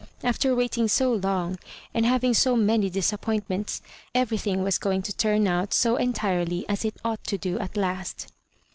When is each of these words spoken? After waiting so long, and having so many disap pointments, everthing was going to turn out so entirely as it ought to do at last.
After 0.23 0.55
waiting 0.55 0.87
so 0.87 1.13
long, 1.13 1.59
and 1.93 2.07
having 2.07 2.33
so 2.33 2.55
many 2.55 2.89
disap 2.89 3.21
pointments, 3.21 3.83
everthing 4.15 4.63
was 4.63 4.79
going 4.79 5.03
to 5.03 5.15
turn 5.15 5.45
out 5.45 5.75
so 5.75 5.95
entirely 5.95 6.67
as 6.67 6.83
it 6.83 6.95
ought 7.05 7.23
to 7.25 7.37
do 7.37 7.59
at 7.59 7.77
last. 7.77 8.25